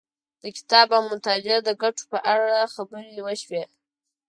[0.41, 3.63] د کتاب او مطالعې د ګټو په اړه خبرې وشوې.